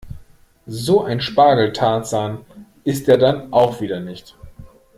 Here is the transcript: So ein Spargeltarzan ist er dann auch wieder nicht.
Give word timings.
So 0.65 1.03
ein 1.03 1.21
Spargeltarzan 1.21 2.43
ist 2.83 3.07
er 3.07 3.19
dann 3.19 3.53
auch 3.53 3.81
wieder 3.81 3.99
nicht. 3.99 4.35